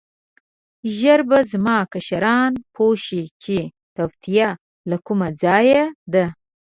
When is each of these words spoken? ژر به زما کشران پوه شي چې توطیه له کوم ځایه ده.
ژر 0.97 1.19
به 1.29 1.37
زما 1.51 1.79
کشران 1.93 2.53
پوه 2.75 2.95
شي 3.05 3.23
چې 3.43 3.57
توطیه 3.95 4.49
له 4.89 4.97
کوم 5.05 5.19
ځایه 5.41 5.83
ده. 6.13 6.25